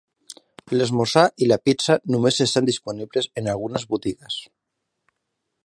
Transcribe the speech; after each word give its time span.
L'esmorzar 0.75 1.25
i 1.47 1.49
la 1.51 1.59
pizza 1.69 1.97
només 2.15 2.39
estan 2.47 2.69
disponibles 2.71 3.29
en 3.43 3.51
algunes 3.53 3.87
botigues. 3.93 4.39